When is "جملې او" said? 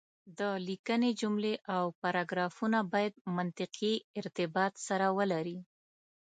1.21-1.83